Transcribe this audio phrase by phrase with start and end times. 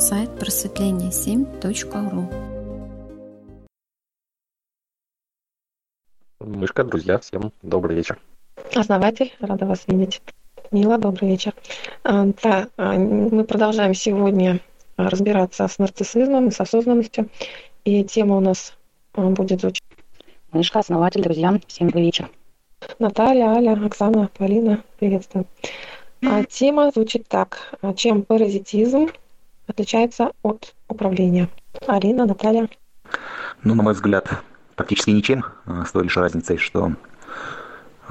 [0.00, 2.30] сайт просветление7.ру.
[6.40, 8.18] Мышка, друзья, всем добрый вечер.
[8.74, 10.22] Основатель, рада вас видеть.
[10.70, 11.54] Мила, добрый вечер.
[12.02, 14.60] А, да, а, мы продолжаем сегодня
[14.96, 17.28] разбираться с нарциссизмом и с осознанностью.
[17.84, 18.72] И тема у нас
[19.12, 19.84] а, будет звучать.
[20.52, 22.30] Мышка, основатель, друзья, всем добрый вечер.
[22.98, 25.44] Наталья, Аля, Оксана, Полина, приветствую.
[26.22, 27.74] А тема звучит так.
[27.96, 29.10] Чем паразитизм
[29.70, 31.48] отличается от управления?
[31.86, 32.68] Арина, Наталья.
[33.62, 34.28] Ну, на мой взгляд,
[34.76, 36.92] практически ничем, с той лишь разницей, что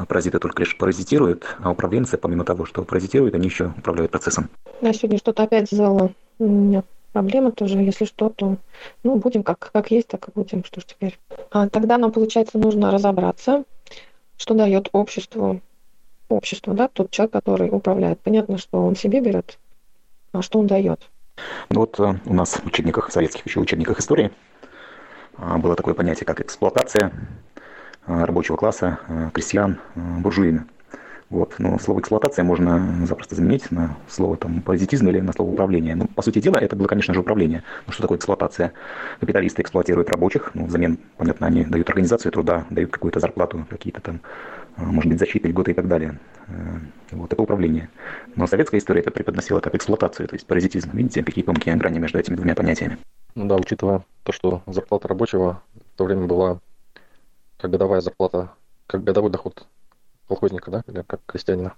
[0.08, 4.50] паразиты только лишь паразитируют, а управленцы, помимо того, что паразитируют, они еще управляют процессом.
[4.82, 6.12] Я сегодня что-то опять сделала.
[6.40, 7.78] У меня проблема тоже.
[7.80, 8.58] Если что, то
[9.04, 10.64] ну, будем как, как есть, так и будем.
[10.64, 11.20] Что ж теперь?
[11.52, 13.64] А тогда нам, получается, нужно разобраться,
[14.38, 15.62] что дает обществу
[16.30, 18.20] общество, да, тот человек, который управляет.
[18.20, 19.58] Понятно, что он себе берет,
[20.32, 21.10] а что он дает.
[21.70, 24.32] Ну вот э, у нас в учебниках, в советских еще учебниках истории
[25.38, 27.12] а, было такое понятие, как эксплуатация
[28.08, 30.66] э, рабочего класса, э, крестьян, буржуями.
[31.30, 31.56] Вот.
[31.60, 35.96] Но слово эксплуатация можно запросто заменить на слово там, паразитизм или на слово управление.
[35.96, 37.64] Ну, по сути дела, это было, конечно же, управление.
[37.86, 38.74] Ну, что такое эксплуатация?
[39.20, 44.22] Капиталисты эксплуатируют рабочих, ну, взамен, понятно, они дают организацию труда, дают какую-то зарплату, какие-то там,
[44.86, 46.20] может быть, защиты, льготы и так далее.
[46.48, 46.80] Э,
[47.12, 47.90] вот это управление.
[48.36, 50.90] Но советская история это преподносила как эксплуатацию, то есть паразитизм.
[50.94, 52.98] Видите, какие тонкие грани между этими двумя понятиями.
[53.36, 55.62] Ну да, учитывая то, что зарплата рабочего
[55.94, 56.60] в то время была
[57.58, 58.52] как годовая зарплата,
[58.88, 59.68] как годовой доход
[60.28, 61.74] колхозника, да, или как крестьянина?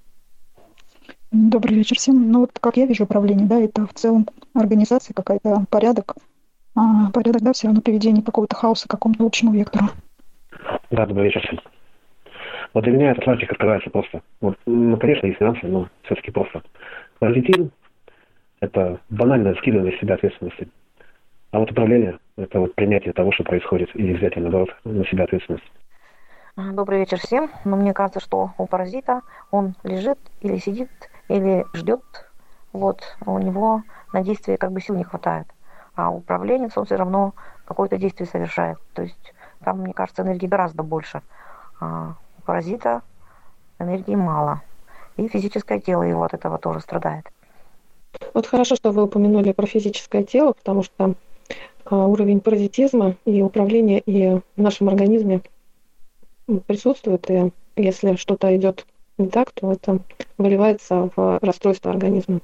[1.31, 2.31] Добрый вечер всем.
[2.31, 6.15] Ну вот как я вижу управление, да, это в целом организация какая-то, порядок.
[6.75, 9.87] А, порядок, да, все равно приведение какого-то хаоса к какому-то общему вектору.
[10.89, 11.59] Да, добрый вечер всем.
[12.73, 14.21] Вот для меня этот лазик открывается просто.
[14.39, 16.63] Вот, ну, конечно, есть финансы, но все-таки просто.
[17.19, 17.71] Паразитизм–
[18.61, 20.69] это банальное скидывание себя ответственности.
[21.51, 25.69] А вот управление– это вот принятие того, что происходит, и взятие, наоборот, на себя ответственность.
[26.55, 27.49] Добрый вечер всем.
[27.65, 29.21] Но мне кажется, что у паразита
[29.51, 30.89] он лежит или сидит,
[31.27, 32.01] или ждет.
[32.71, 33.83] Вот, у него
[34.13, 35.47] на действие как бы сил не хватает.
[35.95, 37.33] А управленец, он все равно
[37.65, 38.77] какое-то действие совершает.
[38.93, 39.33] То есть
[39.63, 41.21] там, мне кажется, энергии гораздо больше.
[42.41, 43.03] У паразита
[43.77, 44.61] энергии мало.
[45.15, 47.25] И физическое тело его от этого тоже страдает.
[48.33, 51.13] Вот хорошо, что вы упомянули про физическое тело, потому что
[51.85, 55.41] а, уровень паразитизма и управления и в нашем организме
[56.65, 58.87] присутствует, и если что-то идет
[59.19, 59.99] не так, то это
[60.39, 62.41] выливается в расстройство организма.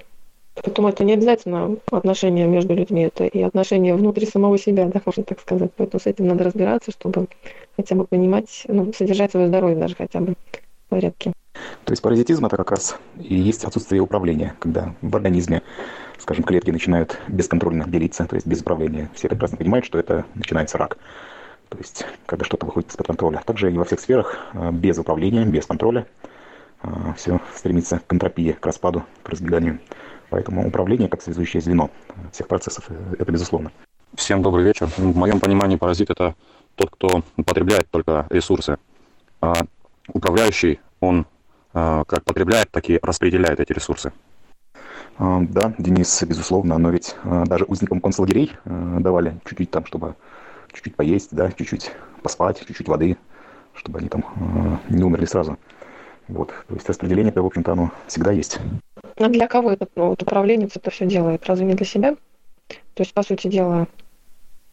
[0.63, 5.23] Поэтому это не обязательно отношения между людьми, это и отношения внутри самого себя, да, можно
[5.23, 5.71] так сказать.
[5.77, 7.27] Поэтому с этим надо разбираться, чтобы
[7.75, 11.33] хотя бы понимать, ну, содержать свое здоровье даже хотя бы в порядке.
[11.85, 15.61] То есть паразитизм это как раз и есть отсутствие управления, когда в организме,
[16.17, 19.09] скажем, клетки начинают бесконтрольно делиться, то есть без управления.
[19.13, 20.97] Все прекрасно понимают, что это начинается рак.
[21.69, 23.41] То есть, когда что-то выходит из-под контроля.
[23.45, 26.07] Также и во всех сферах э, без управления, без контроля
[26.81, 29.79] э, все стремится к энтропии, к распаду, к разбеганию.
[30.29, 31.89] Поэтому управление как связующее звено
[32.31, 33.71] всех процессов э,– это безусловно.
[34.15, 34.87] Всем добрый вечер.
[34.97, 36.35] В моем понимании паразит– это
[36.75, 38.77] тот, кто потребляет только ресурсы.
[39.41, 39.53] А
[40.07, 41.25] управляющий, он
[41.73, 44.11] как потребляет, так и распределяет эти ресурсы.
[45.19, 50.15] Да, Денис, безусловно, но ведь даже узникам концлагерей давали чуть-чуть там, чтобы
[50.73, 51.91] чуть-чуть поесть, да, чуть-чуть
[52.23, 53.17] поспать, чуть-чуть воды,
[53.73, 55.59] чтобы они там не умерли сразу.
[56.27, 58.59] Вот, то есть распределение это, в общем-то, оно всегда есть.
[59.17, 61.45] А для кого этот ну, вот управленец это все делает?
[61.47, 62.15] Разве не для себя?
[62.67, 63.87] То есть, по сути дела,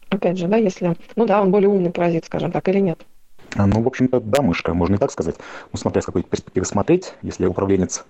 [0.09, 3.05] опять же, да, если, ну да, он более умный паразит, скажем так, или нет?
[3.55, 5.35] А, ну, в общем-то, да, мышка, можно и так сказать.
[5.71, 8.05] Ну, смотря с какой перспективы смотреть, если управленец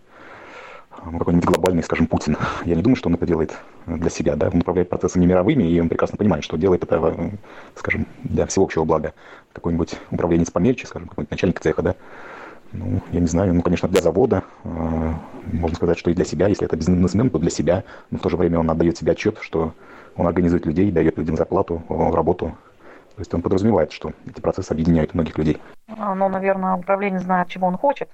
[1.05, 2.37] ну, какой-нибудь глобальный, скажем, Путин.
[2.65, 3.53] Я не думаю, что он это делает
[3.85, 7.29] для себя, да, он управляет процессами мировыми, и он прекрасно понимает, что делает это, э,
[7.75, 9.13] скажем, для всеобщего блага.
[9.53, 11.95] Какой-нибудь управленец помельче, скажем, какой-нибудь начальник цеха, да,
[12.71, 15.13] ну, я не знаю, ну, конечно, для завода, э,
[15.53, 18.29] можно сказать, что и для себя, если это бизнесмен, то для себя, но в то
[18.29, 19.73] же время он отдает себе отчет, что
[20.15, 22.55] он организует людей, дает людям зарплату, работу,
[23.15, 25.61] то есть он подразумевает, что эти процессы объединяют многих людей.
[25.87, 28.09] Ну, наверное, управление знает, чего он хочет,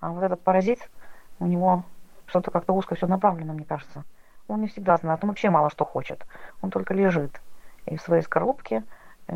[0.00, 0.90] а вот этот паразит,
[1.38, 1.84] у него
[2.26, 4.04] что-то как-то узко все направлено, мне кажется.
[4.48, 6.26] Он не всегда знает, он вообще мало что хочет.
[6.60, 7.40] Он только лежит
[7.86, 8.82] и в своей скорлупке,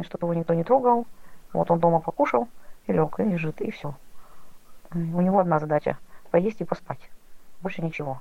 [0.02, 1.06] чтобы его никто не трогал.
[1.52, 2.48] Вот он дома покушал
[2.86, 3.94] и лег, и лежит, и все.
[4.94, 5.98] У него одна задача–
[6.30, 7.00] поесть и поспать.
[7.62, 8.20] Больше ничего.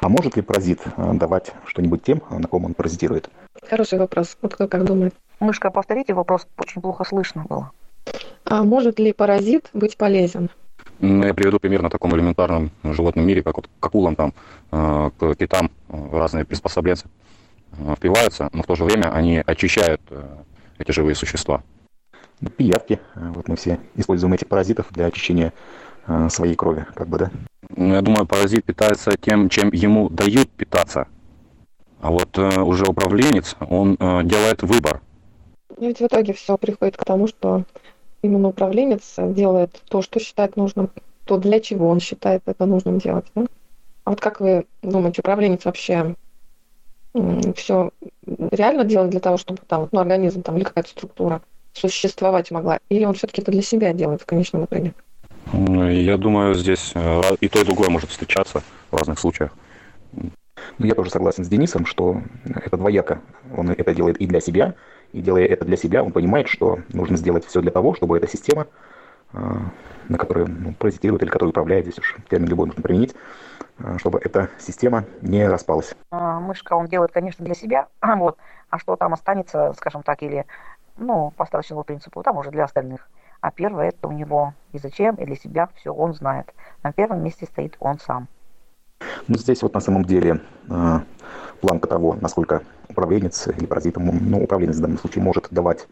[0.00, 3.30] А может ли паразит э, давать что-нибудь тем, на ком он паразитирует?
[3.68, 4.36] Хороший вопрос.
[4.42, 5.14] Вот кто как думает?
[5.40, 7.70] Мышка, повторите вопрос, очень плохо слышно было.
[8.44, 10.50] А может ли паразит быть полезен?
[10.98, 14.34] Ну, я приведу пример на таком элементарном животном мире, как вот к акулам, там,
[14.70, 17.06] э, к китам, разные приспособленцы.
[17.78, 20.00] э, впиваются, но в то же время они очищают
[20.78, 21.62] эти живые существа.
[22.56, 23.00] Пиявки.
[23.14, 25.52] Вот мы все используем этих паразитов для очищения
[26.28, 27.30] своей крови, как бы, да?
[27.76, 31.06] Ну, я думаю, паразит питается тем, чем ему дают питаться.
[32.00, 35.00] А вот э, уже управленец, он э, делает выбор.
[35.78, 37.62] И ведь в итоге все приходит к тому, что
[38.22, 40.90] именно управленец делает то, что считает нужным,
[41.24, 43.26] то для чего он считает это нужным делать.
[43.36, 43.46] Да?
[44.02, 46.16] А вот как вы думаете, управленец вообще
[47.54, 47.90] все
[48.50, 51.40] реально делает для того, чтобы там, ну, организм там, или какая-то структура
[51.72, 52.78] существовать могла?
[52.88, 54.94] Или он все-таки это для себя делает в конечном итоге?
[55.52, 59.50] Я думаю, здесь э, и то, и другое может встречаться в разных случаях.
[60.78, 63.20] Ну, я тоже согласен с Денисом, что это двояко.
[63.56, 64.74] Он это делает и для себя,
[65.12, 68.28] и делая это для себя, он понимает, что нужно сделать все для того, чтобы эта
[68.28, 68.66] система,
[69.32, 69.38] э,
[70.08, 73.14] на которой ну, паразитирует или которая управляет, здесь уж термин любой нужно применить,
[73.78, 75.94] э, чтобы эта система не распалась.
[76.10, 78.38] А, мышка он делает, конечно, для себя, вот,
[78.70, 80.46] а что там останется, скажем так, или,
[80.96, 83.08] ну, по остаточному принципу, там уже для остальных.
[83.40, 86.52] А первое это у него и зачем, и для себя все он знает.
[86.82, 88.28] На первом месте стоит он сам.
[89.26, 90.98] Ну, здесь вот на самом деле э,
[91.60, 95.88] планка того, насколько управленец или паразит, ну, управленец в данном случае может давать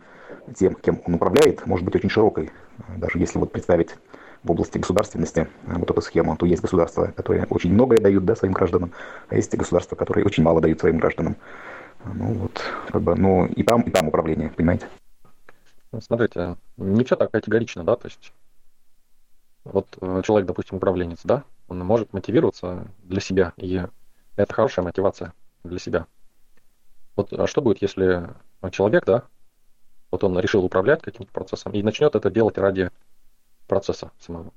[0.57, 2.51] тем, кем он управляет, может быть очень широкой.
[2.97, 3.97] Даже если вот представить
[4.43, 8.35] в области государственности э, вот эту схему, то есть государства, которые очень многое дают да,
[8.37, 8.93] своим гражданам,
[9.29, 11.37] а есть государства, которые очень мало дают своим гражданам.
[12.05, 14.89] Ну вот, как бы, ну и там, и там управление, понимаете?
[15.93, 18.33] Ну, смотрите, не все так категорично, да, то есть
[19.65, 23.85] вот э, человек, допустим, управленец, да, он может мотивироваться для себя, и
[24.37, 26.07] это хорошая мотивация для себя.
[27.17, 28.31] Вот а что будет, если
[28.71, 29.25] человек, да,
[30.11, 32.91] вот он решил управлять каким-то процессом и начнет это делать ради
[33.67, 34.53] процесса самого?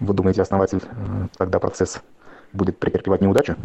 [0.00, 2.02] Вы думаете, основатель э, тогда процесс
[2.52, 3.56] будет претерпевать неудачу?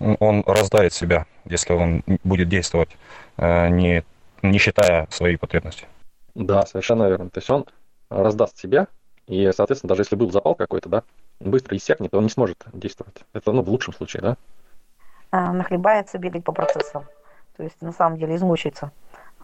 [0.00, 2.90] Он раздавит себя, если он будет действовать,
[3.36, 4.02] э, не,
[4.42, 5.86] не считая свои потребности.
[6.34, 7.28] Да, совершенно верно.
[7.30, 7.66] То есть он
[8.08, 8.88] раздаст себя,
[9.26, 11.02] и, соответственно, даже если был запал какой-то, да,
[11.38, 13.24] быстро иссякнет, он не сможет действовать.
[13.32, 14.36] Это, ну, в лучшем случае, да?
[15.30, 17.04] А, нахлебается, бегать по процессам.
[17.56, 18.90] То есть, на самом деле, измучается.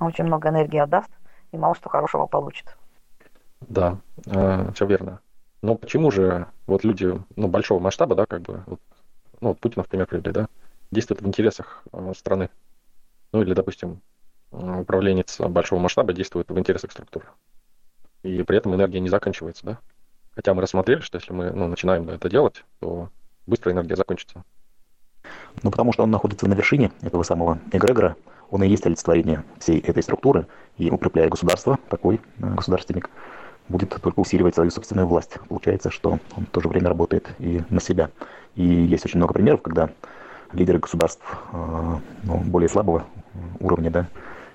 [0.01, 1.11] Очень много энергии отдаст
[1.53, 2.77] и мало что хорошего получит.
[3.61, 5.21] Да, э, все верно.
[5.63, 8.81] Но почему же вот люди, ну, большого масштаба, да, как бы, вот,
[9.41, 10.49] ну, вот Путина, в пример привели, да,
[10.91, 12.51] действуют в интересах э, страны?
[13.33, 14.01] Ну, или, допустим,
[14.51, 17.27] управленец большого масштаба действует в интересах структуры.
[18.23, 19.79] И при этом энергия не заканчивается, да?
[20.35, 23.11] Хотя мы рассмотрели, что если мы ну, начинаем это делать, то
[23.47, 24.45] быстро энергия закончится.
[25.63, 28.17] Ну, потому что он находится на вершине этого самого эгрегора,
[28.51, 30.47] он и есть олицетворение всей этой структуры,
[30.77, 33.11] и укрепляя государство, такой э, государственник
[33.69, 35.39] будет только усиливать свою собственную власть.
[35.49, 38.11] Получается, что он в то же время работает и на себя.
[38.55, 39.91] И есть очень много примеров, когда
[40.53, 43.05] лидеры государств э, ну, более слабого
[43.61, 44.07] уровня, да,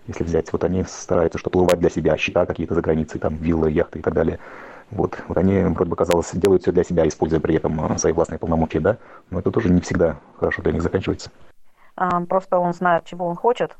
[0.07, 3.71] если взять, вот они стараются что-то ловать для себя, счета какие-то за границей, там виллы,
[3.71, 4.39] яхты и так далее.
[4.89, 8.11] Вот, вот они, вроде бы казалось, делают все для себя, используя при этом а, свои
[8.11, 8.97] властные полномочия, да,
[9.29, 11.31] но это тоже не всегда хорошо для них заканчивается.
[11.95, 13.77] А, просто он знает, чего он хочет,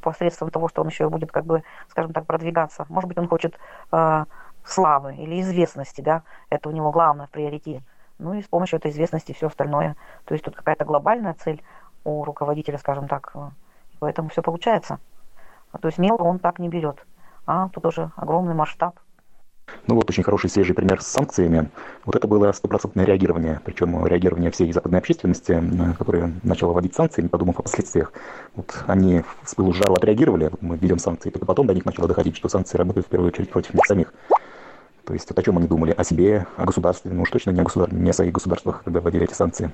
[0.00, 2.86] посредством того, что он еще будет, как бы, скажем так, продвигаться.
[2.88, 3.58] Может быть, он хочет
[3.90, 4.26] а,
[4.64, 7.82] славы или известности, да, это у него главное в приоритете.
[8.18, 9.96] Ну и с помощью этой известности все остальное.
[10.24, 11.62] То есть тут какая-то глобальная цель
[12.04, 13.32] у руководителя, скажем так,
[13.90, 14.98] и поэтому все получается.
[15.80, 17.04] То есть мелко он так не берет.
[17.46, 18.98] А тут уже огромный масштаб.
[19.86, 21.70] Ну вот очень хороший свежий пример с санкциями.
[22.04, 25.62] Вот это было стопроцентное реагирование, причем реагирование всей западной общественности,
[25.96, 28.12] которая начала вводить санкции, не подумав о последствиях.
[28.56, 32.36] Вот они с пылу жару отреагировали, мы введем санкции, только потом до них начало доходить,
[32.36, 34.12] что санкции работают в первую очередь против них самих.
[35.04, 35.92] То есть вот о чем они думали?
[35.92, 37.92] О себе, о государстве, ну уж точно не о, государ...
[37.92, 39.70] не о своих государствах, когда вводили эти санкции.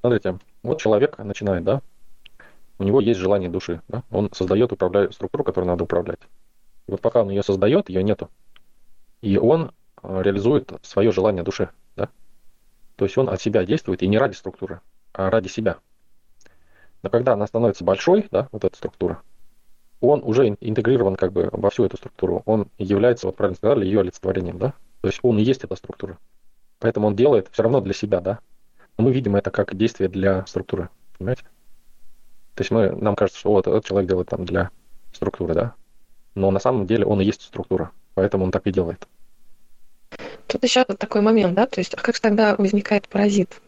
[0.00, 1.82] Смотрите, вот человек начинает, да,
[2.78, 3.82] у него есть желание души.
[3.88, 4.02] Да?
[4.10, 5.10] Он создает управля...
[5.12, 6.20] структуру, которую надо управлять.
[6.88, 8.30] И вот пока он ее создает, ее нету.
[9.22, 11.70] И он э, реализует свое желание души.
[11.96, 12.08] Да?
[12.96, 14.80] То есть он от себя действует и не ради структуры,
[15.12, 15.78] а ради себя.
[17.02, 19.22] Но когда она становится большой, да, вот эта структура,
[20.00, 22.42] он уже интегрирован как бы во всю эту структуру.
[22.44, 24.74] Он является, вот правильно сказали, ее олицетворением, да?
[25.00, 26.18] То есть он и есть эта структура.
[26.80, 28.40] Поэтому он делает все равно для себя, да?
[28.98, 31.44] Но мы видим это как действие для структуры, понимаете?
[32.54, 34.70] То есть мы, нам кажется, что вот этот человек делает там для
[35.12, 35.74] структуры, да?
[36.34, 39.06] Но на самом деле он и есть структура, поэтому он так и делает.
[40.46, 43.60] Тут еще такой момент, да, то есть, а как же тогда возникает паразит?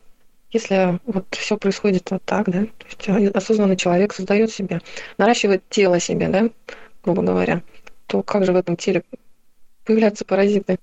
[0.50, 4.80] Если вот все происходит вот так, да, то есть осознанный человек создает себе,
[5.18, 6.50] наращивает тело себе, да,
[7.02, 7.62] грубо говоря,
[8.06, 9.02] то как же в этом теле
[9.84, 10.78] появляются паразиты?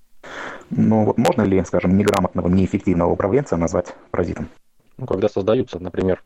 [0.70, 4.48] Ну вот можно ли, скажем, неграмотного, неэффективного управленца назвать паразитом?
[4.98, 6.22] Ну, когда создаются, например,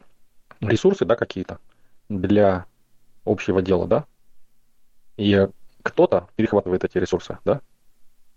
[0.61, 1.59] ресурсы, да, какие-то,
[2.09, 2.67] для
[3.25, 4.05] общего дела, да?
[5.17, 5.49] И
[5.87, 7.61] кто-то перехватывает эти ресурсы, да?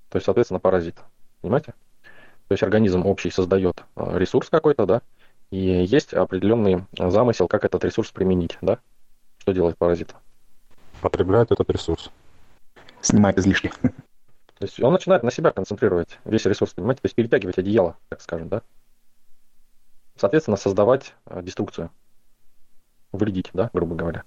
[0.10, 0.96] То есть, соответственно, паразит.
[1.41, 1.74] Понимаете?
[2.48, 5.01] То есть организм общий создает э, ресурс какой-то, да,
[5.51, 8.79] и есть определенный замысел, как этот ресурс применить, да?
[9.39, 10.15] Что делает паразит?
[11.01, 12.12] Потребляет этот ресурс.
[13.01, 13.72] Снимает излишки.
[13.82, 17.01] То есть он начинает на себя концентрировать весь ресурс, понимаете?
[17.01, 18.62] То есть перетягивать одеяло, так скажем, да?
[20.18, 21.89] Соответственно, создавать э, деструкцию.
[23.12, 24.24] Вредить, да, грубо говоря.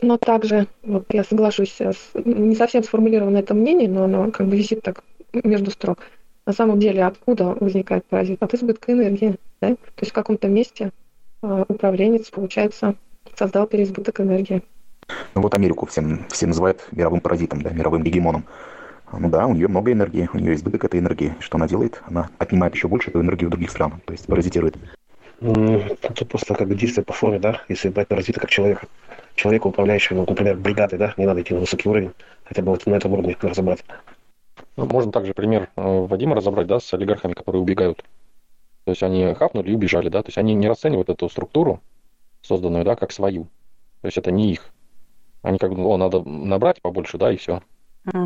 [0.00, 4.56] Но также, вот я соглашусь, с, не совсем сформулировано это мнение, но оно как бы
[4.56, 5.98] висит так между строк.
[6.46, 8.42] На самом деле, откуда возникает паразит?
[8.42, 9.36] От избытка энергии.
[9.60, 9.70] Да?
[9.70, 10.92] То есть в каком-то месте
[11.42, 12.94] э, управленец, получается,
[13.34, 14.62] создал переизбыток энергии.
[15.34, 18.44] Ну вот Америку всем, все называют мировым паразитом, да, мировым гегемоном.
[19.12, 21.34] Ну да, у нее много энергии, у нее избыток этой энергии.
[21.38, 22.02] Что она делает?
[22.06, 24.76] Она отнимает еще больше эту энергию у других стран, то есть паразитирует.
[25.38, 28.86] Тут просто как бы действие по форме, да, если брать паразита как человека.
[29.34, 32.12] Человека, управляющего, ну, например, бригадой, да, не надо идти на высокий уровень,
[32.44, 33.84] хотя бы вот на этом уровне разобрать.
[34.76, 38.02] Ну, можно также пример э, Вадима разобрать, да, с олигархами, которые убегают.
[38.84, 41.82] То есть они хапнули и убежали, да, то есть они не расценивают эту структуру,
[42.40, 43.44] созданную, да, как свою.
[44.00, 44.70] То есть это не их.
[45.42, 47.60] Они как бы, о, надо набрать побольше, да, и все.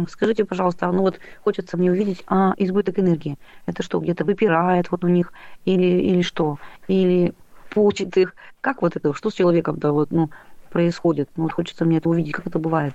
[0.08, 5.04] Скажите, пожалуйста, ну вот хочется мне увидеть, а избыток энергии, это что, где-то выпирает вот
[5.04, 5.32] у них,
[5.64, 6.58] или, или что?
[6.90, 7.34] Или
[7.70, 8.34] почит их?
[8.60, 10.28] Как вот это, что с человеком-то вот, ну,
[10.70, 11.30] происходит?
[11.36, 12.94] Ну, вот хочется мне это увидеть, как это бывает.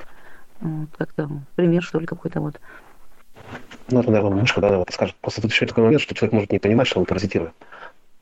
[0.59, 2.59] Вот, как-то пример, что ли, какой-то вот.
[3.89, 5.15] Ну, это, наверное, мышка, да, вот скажет.
[5.21, 7.53] Просто тут еще такой момент, что человек может не понимать, что он паразитирует.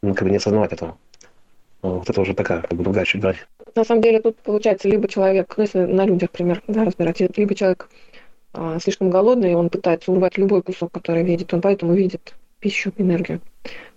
[0.03, 0.95] Ну, как бы не осознавать этого.
[1.81, 3.37] Вот это уже такая, как бы другая чуть грань.
[3.75, 7.55] На самом деле тут получается либо человек, ну если на людях, пример, да, разбирать, либо
[7.55, 7.89] человек
[8.53, 12.93] а, слишком голодный, и он пытается урвать любой кусок, который видит, он поэтому видит пищу,
[12.97, 13.41] энергию.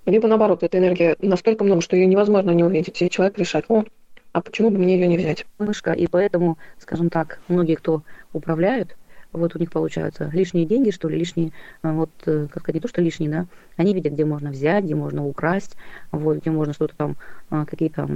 [0.06, 3.84] Либо наоборот, эта энергия настолько много, что ее невозможно не увидеть, и человек решает, о,
[4.32, 5.44] а почему бы мне ее не взять?
[5.58, 8.96] Мышка, и поэтому, скажем так, многие, кто управляют,
[9.32, 11.50] вот у них получаются лишние деньги, что ли, лишние,
[11.82, 13.46] а, вот, э, как сказать, не то, что лишние, да,
[13.76, 15.76] они видят, где можно взять, где можно украсть,
[16.12, 17.16] вот, где можно что-то там,
[17.50, 18.08] а, какие-то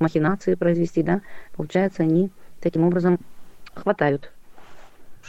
[0.00, 1.22] махинации произвести, да,
[1.56, 3.20] получается, они таким образом
[3.72, 4.32] хватают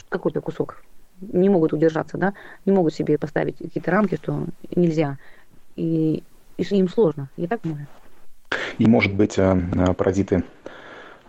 [0.09, 0.83] какой-то кусок.
[1.21, 2.33] Не могут удержаться, да,
[2.65, 4.45] не могут себе поставить какие-то рамки, что
[4.75, 5.17] нельзя.
[5.77, 6.23] И,
[6.57, 7.87] и им сложно, я так понимаю.
[8.77, 10.43] И, может быть, э, э, паразиты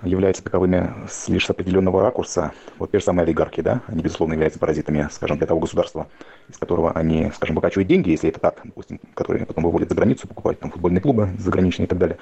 [0.02, 0.92] являются таковыми
[1.26, 2.52] лишь с определенного ракурса.
[2.78, 6.06] Вот те же самые олигархи, да, они, безусловно, являются паразитами, скажем, для того государства,
[6.48, 10.28] из которого они, скажем, выкачивают деньги, если это так, допустим, которые потом выводят за границу,
[10.28, 12.18] покупают там футбольные клубы заграничные и так далее.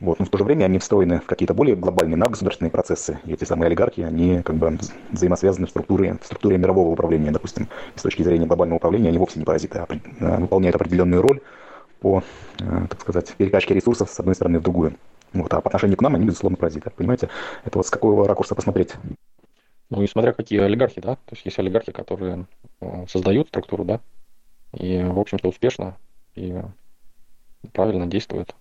[0.00, 0.18] Вот.
[0.18, 3.18] Но в то же время они встроены в какие-то более глобальные надгосударственные процессы.
[3.24, 4.78] И эти самые олигархи, они как бы
[5.10, 7.68] взаимосвязаны в структуре, в структуре мирового управления, допустим.
[7.96, 9.88] И с точки зрения глобального управления они вовсе не паразиты, а,
[10.20, 11.40] а выполняют определенную роль
[12.06, 12.22] по,
[12.60, 14.94] э, так сказать, перекачке ресурсов с одной стороны в другую.
[15.32, 16.90] Вот, а по отношению к нам они, безусловно, паразиты.
[16.90, 17.30] Понимаете?
[17.64, 18.94] Это вот с какого ракурса посмотреть?
[19.90, 21.16] Ну и смотря какие олигархи, да?
[21.16, 22.46] То есть есть олигархи, которые
[22.80, 24.00] э, создают структуру, да,
[24.72, 25.96] и, в общем-то, успешно
[26.36, 26.62] и
[27.72, 28.54] правильно действуют.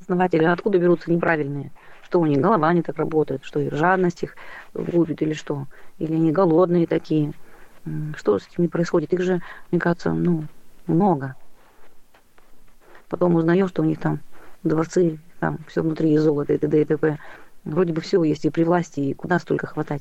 [0.00, 1.70] Основатели откуда берутся неправильные?
[2.02, 4.34] Что у них голова не так работает, что их жадность их
[4.74, 5.66] губит или что?
[5.98, 7.32] Или они голодные такие?
[8.16, 9.12] Что с ними происходит?
[9.12, 10.44] Их же, мне кажется, ну,
[10.88, 11.36] много.
[13.12, 14.20] Потом узнаешь, что у них там
[14.62, 16.80] дворцы там все внутри и золото, и т.д.
[16.80, 17.18] и т.п.
[17.64, 20.00] Вроде бы все есть и при власти, и куда столько хватать?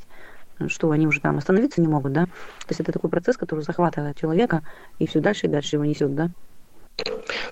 [0.67, 2.23] Что они уже там остановиться не могут, да?
[2.27, 4.63] То есть это такой процесс, который захватывает человека
[4.97, 6.29] и все дальше и дальше его несет, да?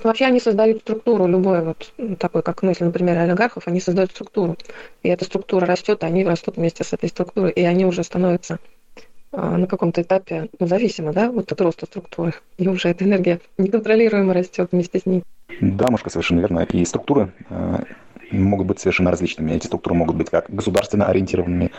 [0.02, 4.56] Вообще они создают структуру, любой вот такой, как, ну, если, например, олигархов, они создают структуру.
[5.04, 8.60] И эта структура растет, они растут вместе с этой структурой, и они уже становятся
[9.34, 12.34] а, на каком-то этапе ну, зависимо, да, вот от роста структуры.
[12.58, 15.24] И уже эта энергия неконтролируемо растет вместе с ней.
[15.62, 16.60] Да, Мушка, совершенно верно.
[16.60, 17.84] И структуры э,
[18.32, 19.52] могут быть совершенно различными.
[19.52, 21.72] Эти структуры могут быть как государственно ориентированными,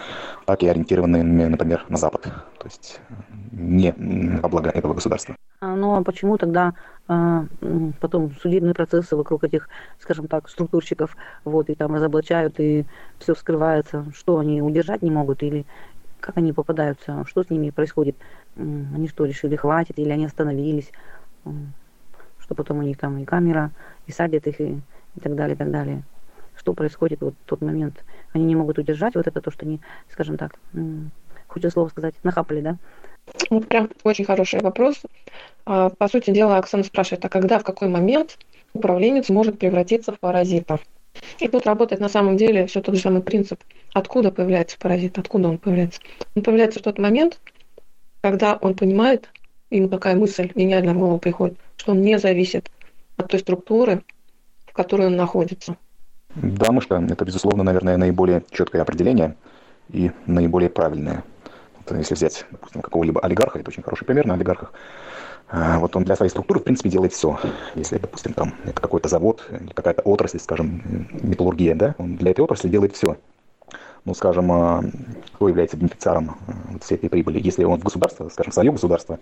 [0.47, 2.23] так и ориентированными, например, на Запад.
[2.59, 3.01] То есть
[3.53, 3.95] не
[4.43, 5.37] во благо этого государства.
[5.61, 6.75] А, ну а почему тогда
[7.07, 7.45] а,
[8.01, 12.87] потом судебные процессы вокруг этих, скажем так, структурщиков, вот, и там разоблачают, и
[13.19, 15.67] все вскрывается, что они удержать не могут, или
[16.21, 18.17] как они попадаются, что с ними происходит,
[18.57, 20.91] они что, решили хватит, или они остановились,
[22.51, 23.71] что потом у них там и камера,
[24.09, 24.81] и садят их, и,
[25.15, 26.03] и так далее, и так далее.
[26.57, 28.05] Что происходит вот в тот момент?
[28.33, 30.59] Они не могут удержать вот это то, что они, скажем так,
[31.47, 32.77] хочется слово сказать, нахапали, да?
[33.51, 35.01] Ну, прям очень хороший вопрос.
[35.65, 38.37] А, по сути дела, Оксана спрашивает, а когда, в какой момент
[38.73, 40.81] управленец может превратиться в паразита?
[41.39, 43.61] И тут работает на самом деле все тот же самый принцип.
[43.93, 46.01] Откуда появляется паразит, откуда он появляется?
[46.35, 47.39] Он появляется в тот момент,
[48.23, 49.29] когда он понимает,
[49.71, 52.71] ему такая мысль гениальная в голову приходит, что он не зависит
[53.17, 54.03] от той структуры,
[54.67, 55.77] в которой он находится.
[56.35, 59.37] Да, мышка, это, безусловно, наверное, наиболее четкое определение
[59.89, 61.25] и наиболее правильное.
[61.77, 64.73] Вот если взять, допустим, какого-либо олигарха, это очень хороший пример на олигархах,
[65.49, 67.39] а, вот он для своей структуры, в принципе, делает все.
[67.75, 72.69] Если, допустим, там это какой-то завод какая-то отрасль, скажем, металлургия, да, он для этой отрасли
[72.69, 73.17] делает все
[74.05, 74.83] ну, скажем, а,
[75.35, 77.41] кто является бенефициаром а, всей этой прибыли.
[77.43, 79.19] Если он в государство, скажем, свое государство,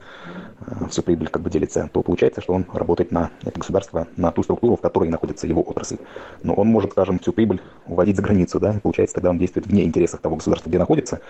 [0.61, 4.31] а, всю прибыль как бы делится, то получается, что он работает на это государство, на
[4.31, 5.99] ту структуру, в которой находится его отрасль.
[6.43, 9.85] Но он может, скажем, всю прибыль уводить за границу, да, получается, тогда он действует вне
[9.85, 11.21] интересов того государства, где находится,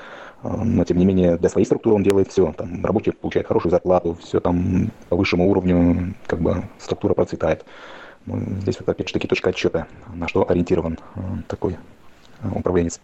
[0.42, 4.16] но, тем не менее, для своей структуры он делает все, там, рабочий получает хорошую зарплату,
[4.22, 7.64] все там по высшему уровню, как бы, структура процветает.
[8.26, 10.98] Ну, здесь вот опять же таки точка отсчета, на что ориентирован
[11.48, 11.76] такой
[12.54, 13.00] управленец.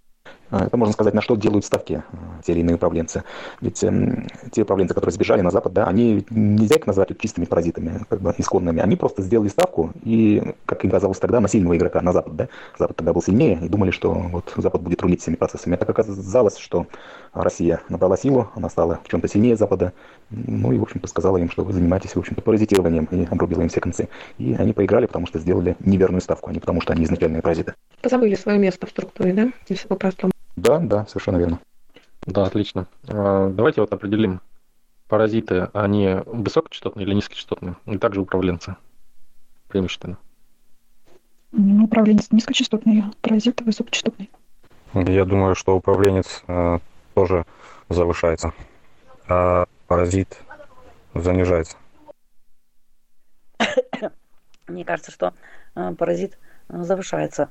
[0.50, 3.24] А, это можно сказать, на что делают ставки а, те или иные управленцы.
[3.60, 8.00] Ведь э, те управленцы, которые сбежали на Запад, да, они нельзя их назвать чистыми паразитами,
[8.08, 8.80] как бы исконными.
[8.80, 12.36] Они просто сделали ставку и, как им казалось тогда, на сильного игрока, на Запад.
[12.36, 12.48] Да?
[12.78, 15.74] Запад тогда был сильнее и думали, что вот Запад будет рулить всеми процессами.
[15.74, 16.86] А так оказалось, что
[17.32, 19.92] Россия набрала силу, она стала в чем-то сильнее Запада.
[20.30, 23.68] Ну и, в общем-то, сказала им, что вы занимаетесь, в общем-то, паразитированием и обрубила им
[23.68, 24.08] все концы.
[24.38, 27.74] И они проиграли, потому что сделали неверную ставку, а не потому что они изначальные паразиты.
[28.02, 29.50] Позабыли свое место в структуре, да?
[29.68, 30.32] Если по-простому.
[30.56, 31.60] Да, да, совершенно верно.
[32.26, 32.86] Да, отлично.
[33.08, 34.40] А, давайте вот определим,
[35.08, 38.76] паразиты, они высокочастотные или низкочастотные, и также управленцы
[39.68, 40.18] преимущественно.
[41.52, 44.30] Ну, управленец низкочастотный, паразит высокочастотный.
[44.94, 46.78] Я думаю, что управленец э,
[47.14, 47.44] тоже
[47.88, 48.52] завышается,
[49.28, 50.40] а паразит
[51.14, 51.76] занижается.
[54.66, 55.34] Мне кажется, что
[55.74, 57.50] э, паразит э, завышается.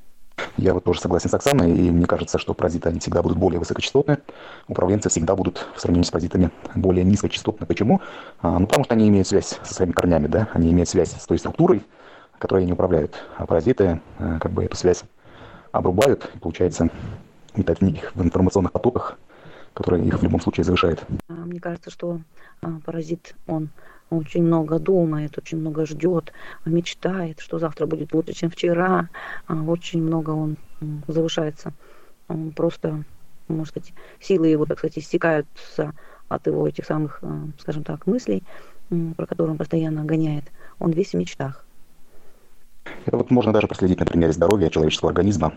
[0.57, 3.60] Я вот тоже согласен с Оксаной, и мне кажется, что паразиты, они всегда будут более
[3.60, 4.19] высокочастотные,
[4.67, 7.65] управленцы всегда будут в сравнении с паразитами более низкочастотны.
[7.65, 8.01] Почему?
[8.41, 11.25] А, ну, потому что они имеют связь со своими корнями, да, они имеют связь с
[11.25, 11.83] той структурой,
[12.38, 13.15] которой они управляют.
[13.38, 15.03] А паразиты, э, как бы, эту связь
[15.72, 16.89] обрубают, и, получается,
[17.55, 19.17] витают в них в информационных потоках,
[19.73, 21.04] которые их в любом случае завышают.
[21.30, 22.19] А, мне кажется, что
[22.62, 23.69] а, паразит, он
[24.17, 26.34] очень много думает, очень много ждет,
[26.65, 29.10] мечтает, что завтра будет лучше, чем вчера.
[29.47, 30.58] А, очень много он
[31.08, 31.73] завышается.
[32.28, 33.04] Он просто,
[33.47, 35.93] можно сказать, силы его, так сказать, истекаются
[36.30, 37.21] от его этих самых,
[37.60, 38.43] скажем так, мыслей,
[39.17, 40.45] про которые он постоянно гоняет.
[40.80, 41.65] Он весь в мечтах.
[43.06, 45.54] Это вот можно даже проследить на примере здоровья человеческого организма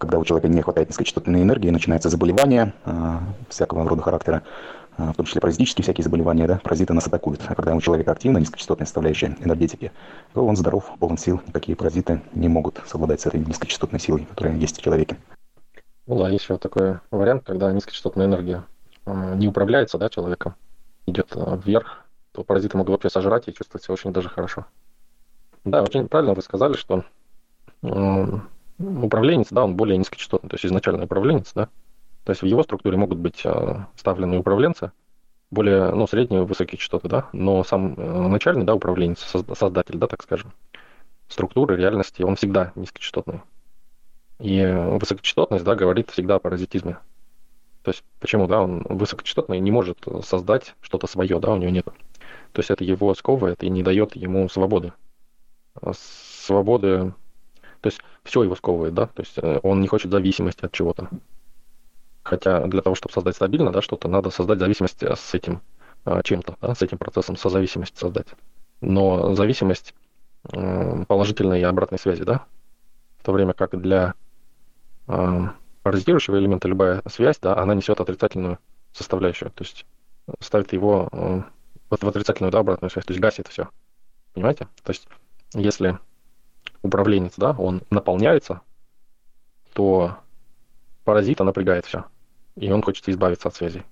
[0.00, 3.18] когда у человека не хватает низкочастотной энергии, начинается заболевание э,
[3.50, 4.42] всякого рода характера,
[4.89, 7.40] э, в том числе паразитические всякие заболевания, да, паразиты нас атакуют.
[7.46, 9.92] А когда у человека активна низкочастотная составляющая энергетики,
[10.32, 14.56] то он здоров, полон сил, никакие паразиты не могут совладать с этой низкочастотной силой, которая
[14.56, 15.16] есть в человеке.
[16.06, 18.64] Ну да, еще такой вариант, когда низкочастотная энергия
[19.06, 20.54] э, не управляется да, человеком,
[21.06, 24.66] идет вверх, то паразиты могут вообще сожрать и чувствовать себя очень даже хорошо.
[25.64, 27.04] Да, очень правильно вы сказали, что
[28.78, 31.68] управленец, да, он более низкочастотный, то есть изначальный управленец, да,
[32.24, 34.92] то есть в его структуре могут быть э, вставлены управленцы,
[35.50, 40.22] более, ну, средние, высокие частоты, да, но сам э, начальный, да, управленец, создатель, да, так
[40.22, 40.52] скажем,
[41.28, 43.40] структуры реальности, он всегда низкочастотный.
[44.38, 46.98] И высокочастотность, да, говорит всегда о паразитизме.
[47.82, 51.86] То есть почему, да, он высокочастотный не может создать что-то свое, да, у него нет.
[52.52, 54.92] То есть это его сковывает и не дает ему свободы.
[55.92, 57.14] Свободы
[57.80, 61.08] то есть все его сковывает, да, то есть э, он не хочет зависимости от чего-то.
[62.22, 65.62] Хотя для того, чтобы создать стабильно, да, что-то, надо создать зависимость э, с этим
[66.04, 68.28] э, чем-то, да, с этим процессом, созависимость создать.
[68.80, 69.94] Но зависимость
[70.42, 72.46] положительной и обратной связи, да,
[73.18, 74.14] в то время как для
[75.06, 78.58] паразитирующего элемента любая связь, да, она несет отрицательную
[78.92, 79.84] составляющую, то есть
[80.38, 81.10] ставит его
[81.90, 83.68] в отрицательную, да, обратную связь, то есть гасит все.
[84.32, 84.66] Понимаете?
[84.82, 85.08] То есть
[85.52, 85.98] если
[86.82, 88.62] управленец, да, он наполняется,
[89.72, 90.16] то
[91.04, 92.04] паразита напрягает все.
[92.56, 93.82] И он хочет избавиться от связей.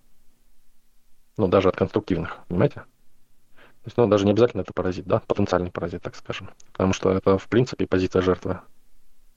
[1.36, 2.80] Ну, даже от конструктивных, понимаете?
[2.80, 6.50] То есть, ну, даже не обязательно это паразит, да, потенциальный паразит, так скажем.
[6.72, 8.60] Потому что это, в принципе, позиция жертвы.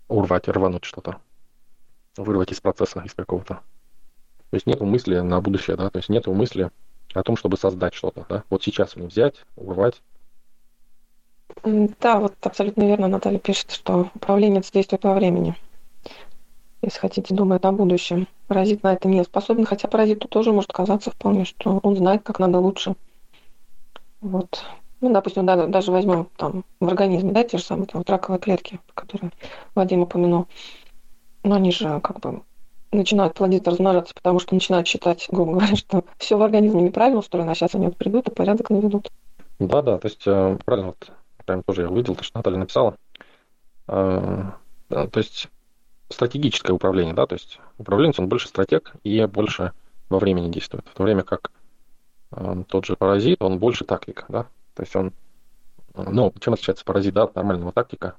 [0.07, 1.17] Урвать, рвануть что-то.
[2.17, 3.55] Вырвать из процесса, из какого-то.
[4.49, 6.71] То есть нету мысли на будущее, да, то есть нету мысли
[7.13, 8.43] о том, чтобы создать что-то, да.
[8.49, 10.01] Вот сейчас мне взять, урвать,
[11.63, 15.55] да, вот абсолютно верно Наталья пишет, что управленец действует во времени.
[16.81, 18.27] Если хотите, думает о будущем.
[18.47, 22.39] Паразит на это не способен, хотя паразиту тоже может казаться вполне, что он знает, как
[22.39, 22.95] надо лучше.
[24.21, 24.65] Вот.
[24.99, 28.39] Ну, допустим, да, даже возьмем там в организме, да, те же самые там, вот раковые
[28.39, 29.31] клетки, которые
[29.75, 30.47] Вадим упомянул.
[31.43, 32.41] Но они же как бы
[32.91, 37.51] начинают плодиться, размножаться, потому что начинают считать, грубо говоря, что все в организме неправильно устроено,
[37.51, 39.09] а сейчас они вот придут и порядок наведут.
[39.59, 41.11] Да, да, то есть э, правильно вот
[41.45, 42.95] прям тоже я увидел, то, что Наталья написала.
[43.87, 44.55] А,
[44.89, 45.49] то есть
[46.11, 49.73] стратегическое управление, да, то есть управленец, он больше стратег и больше
[50.09, 51.51] во времени действует, в то время как
[52.31, 54.43] э, тот же паразит, он больше тактик, да,
[54.75, 55.13] то есть он,
[55.95, 58.15] ну, чем отличается паразит, да, от нормального тактика?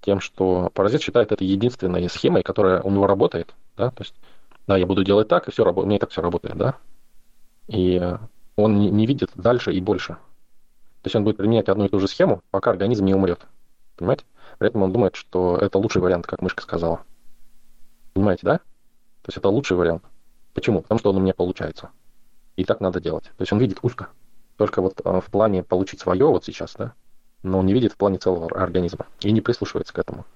[0.00, 4.14] Тем, что паразит считает это единственной схемой, которая у него работает, да, то есть,
[4.66, 6.76] да, я буду делать так, и все работает, у меня и так все работает, да,
[7.68, 8.16] и
[8.56, 10.14] он не, не видит дальше и больше.
[11.02, 13.46] То есть он будет применять одну и ту же схему, пока организм не умрет,
[13.96, 14.24] понимаете?
[14.58, 17.04] При этом он думает, что это лучший вариант, как мышка сказала.
[18.18, 18.58] Понимаете, да?
[18.58, 20.02] То есть это лучший вариант.
[20.52, 20.82] Почему?
[20.82, 21.90] Потому что он у меня получается.
[22.56, 23.26] И так надо делать.
[23.26, 24.08] То есть он видит узко.
[24.56, 26.94] Только вот а, в плане получить свое вот сейчас, да,
[27.44, 30.26] но он не видит в плане целого организма и не прислушивается к этому.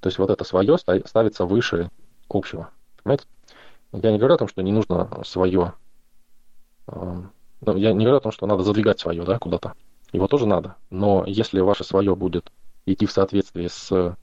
[0.00, 1.92] То есть вот это свое ставится выше
[2.28, 2.70] общего.
[3.04, 3.26] Понимаете?
[3.92, 5.74] Я не говорю о том, что не нужно свое.
[6.88, 7.22] А,
[7.60, 9.74] ну, я не говорю о том, что надо задвигать свое, да, куда-то.
[10.10, 10.74] Его тоже надо.
[10.90, 12.50] Но если ваше свое будет
[12.86, 14.16] идти в соответствии с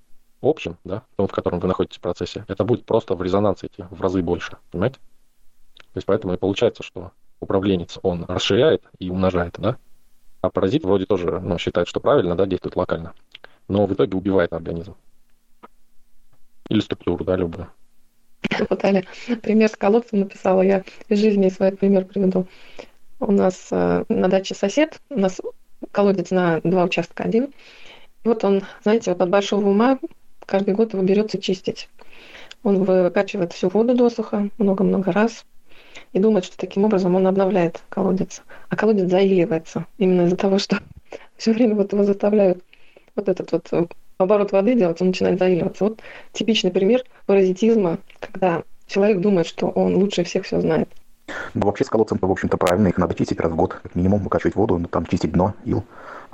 [0.46, 3.84] общем, да, том, в котором вы находитесь в процессе, это будет просто в резонанс идти
[3.90, 5.00] в разы больше, понимаете?
[5.78, 9.78] То есть поэтому и получается, что управленец, он расширяет и умножает, да,
[10.42, 13.14] а паразит вроде тоже ну, считает, что правильно, да, действует локально,
[13.68, 14.96] но в итоге убивает организм.
[16.70, 17.70] Или структуру, да, любую.
[18.70, 19.04] Вот Аля,
[19.42, 22.48] пример с колодцем написала, я из жизни свой пример приведу.
[23.20, 25.42] У нас э, на даче сосед, у нас
[25.92, 27.46] колодец на два участка один.
[28.24, 30.00] И вот он, знаете, вот от большого ума
[30.48, 31.88] каждый год его берется чистить.
[32.64, 35.46] Он выкачивает всю воду досуха много-много раз
[36.14, 38.42] и думает, что таким образом он обновляет колодец.
[38.70, 40.80] А колодец заиливается именно из-за того, что
[41.38, 42.64] все время вот его заставляют
[43.16, 43.86] вот этот вот э,
[44.18, 45.84] оборот воды делать, он начинает заиливаться.
[45.84, 46.00] Вот
[46.34, 50.90] типичный пример паразитизма, когда человек думает, что он лучше всех все знает.
[51.54, 52.88] Ну, вообще с колодцем, в общем-то, правильно.
[52.88, 55.84] Их надо чистить раз в год, как минимум, выкачивать воду, но там чистить дно, ил.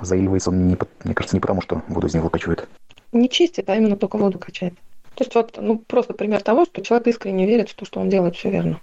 [0.00, 2.68] Заиливается он, не, мне кажется, не потому, что воду из него выкачивает
[3.14, 4.74] не чистит, а именно только воду качает.
[5.14, 8.08] То есть вот, ну, просто пример того, что человек искренне верит в то, что он
[8.08, 8.80] делает все верно.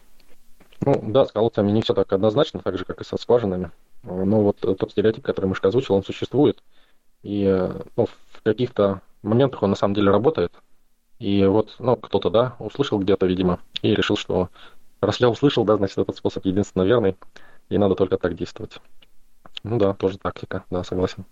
[0.81, 3.71] Ну, да, с колодцами не все так однозначно, так же, как и со скважинами.
[4.03, 6.63] Но вот тот стереотип, который Мышка озвучил, он существует.
[7.21, 7.45] И
[7.95, 10.53] ну, в каких-то моментах он на самом деле работает.
[11.19, 14.49] И вот, ну, кто-то, да, услышал где-то, видимо, и решил, что
[15.01, 17.15] раз я услышал, да, значит, этот способ единственно верный,
[17.69, 18.79] и надо только так действовать.
[19.63, 21.25] Ну да, тоже тактика, да, согласен.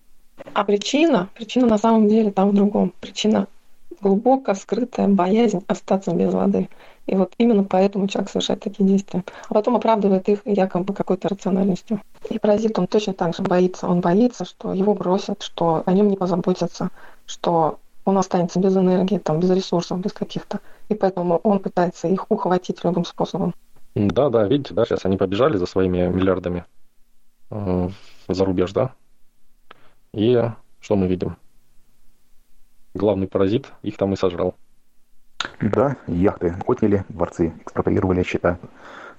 [0.53, 2.93] А причина, причина на самом деле там в другом.
[2.99, 3.47] Причина
[4.01, 6.69] глубоко скрытая боязнь остаться без воды.
[7.07, 9.23] И вот именно поэтому человек совершает такие действия.
[9.47, 12.01] А потом оправдывает их якобы какой-то рациональностью.
[12.29, 13.87] И паразит, он точно так же боится.
[13.87, 16.91] Он боится, что его бросят, что о нем не позаботятся,
[17.25, 20.59] что он останется без энергии, там, без ресурсов, без каких-то.
[20.89, 23.53] И поэтому он пытается их ухватить любым способом.
[23.95, 26.65] Да, да, видите, да, сейчас они побежали за своими миллиардами
[27.49, 27.89] э,
[28.27, 28.93] за рубеж, да?
[30.13, 30.41] И
[30.79, 31.37] что мы видим?
[32.93, 34.55] Главный паразит их там и сожрал.
[35.61, 38.59] Да, яхты отняли, дворцы экспроприировали, счета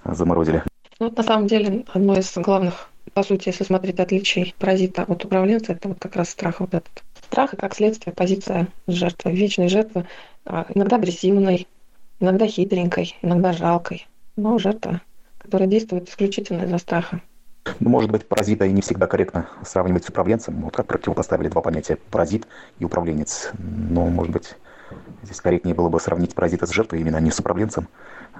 [0.03, 0.63] заморозили.
[0.99, 5.25] Ну, вот на самом деле одно из главных, по сути, если смотреть отличий паразита от
[5.25, 7.03] управленца, это вот как раз страх вот этот.
[7.25, 10.05] Страх и как следствие позиция жертвы, вечной жертвы,
[10.45, 11.67] а, иногда агрессивной,
[12.19, 15.01] иногда хитренькой, иногда жалкой, но жертва,
[15.37, 17.21] которая действует исключительно из-за страха.
[17.79, 20.61] Ну, может быть, паразита и не всегда корректно сравнивать с управленцем.
[20.61, 22.47] Вот как противопоставили два понятия паразит
[22.79, 23.51] и управленец.
[23.57, 24.55] Но, может быть,
[25.23, 27.87] здесь корректнее было бы сравнить паразита с жертвой именно, а не с управленцем.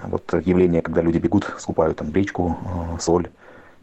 [0.03, 2.57] Вот явление, когда люди бегут, скупают там гречку,
[2.95, 3.29] э, соль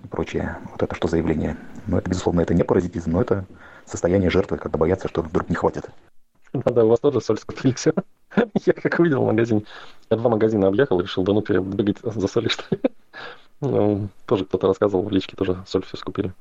[0.02, 0.56] и прочее.
[0.72, 1.56] Вот это что за явление?
[1.86, 3.44] Ну, это, безусловно, это не паразитизм, но это
[3.86, 5.88] состояние жертвы, когда боятся, что вдруг не хватит.
[6.52, 7.92] Да-да, у вас тоже соль скупили все.
[8.66, 9.64] Я как увидел в магазине.
[10.10, 12.80] Я два магазина объехал и решил, да ну-ка бегать за солью, что ли.
[13.60, 16.32] Ну, тоже кто-то рассказывал в личке, тоже соль все скупили.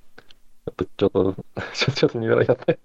[0.66, 1.36] Это что-то
[1.74, 2.78] что невероятное.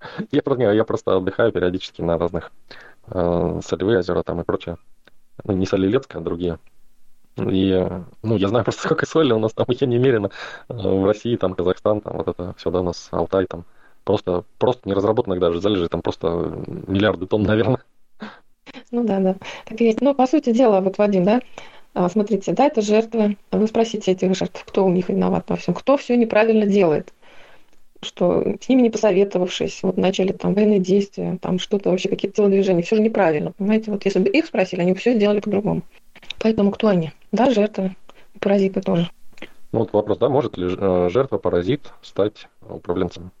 [0.30, 2.52] я, просто, я просто отдыхаю периодически на разных
[3.08, 4.76] э, солевые озера там и прочее.
[5.44, 6.58] Ну, не Солилецк, а другие.
[7.36, 7.88] И,
[8.22, 10.30] ну, я знаю просто, сколько соли у нас там еще немерено.
[10.68, 13.64] Э, в России, там, Казахстан, там, вот это все, да, у нас Алтай, там,
[14.04, 16.28] просто, просто не разработанных даже залежи, там просто
[16.86, 17.82] миллиарды тонн, наверное.
[18.90, 19.36] Ну да, да.
[19.66, 20.00] Так есть.
[20.00, 21.40] Ну, по сути дела, вот, Вадим, да,
[21.94, 23.36] смотрите, да, это жертвы.
[23.50, 27.12] Вы спросите этих жертв, кто у них виноват во всем, кто все неправильно делает,
[28.02, 32.82] что с ними не посоветовавшись, вот начали там военные действия, там что-то вообще, какие-то телодвижения,
[32.82, 33.90] все же неправильно, понимаете?
[33.90, 35.82] Вот если бы их спросили, они бы все сделали по-другому.
[36.40, 37.12] Поэтому кто они?
[37.32, 37.96] Да, жертвы,
[38.40, 39.10] паразиты тоже.
[39.72, 43.32] Ну вот вопрос, да, может ли э, жертва паразит стать управленцем?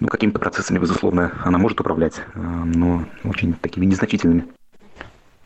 [0.00, 4.44] Ну, какими-то процессами, безусловно, она может управлять, э, но очень такими незначительными.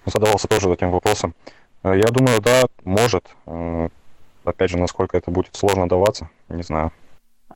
[0.05, 1.35] Задавался тоже этим вопросом.
[1.83, 3.35] Э, я думаю, да, может.
[3.47, 3.89] Э,
[4.45, 6.93] опять же, насколько это будет сложно даваться, не знаю.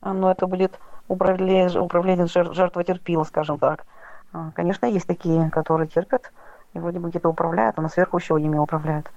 [0.01, 3.85] А, Но ну, это будет управление, управление жертва терпила, скажем так.
[4.33, 6.31] А, конечно, есть такие, которые терпят
[6.73, 9.09] и вроде бы где-то управляют, а на сверху еще ими управляют.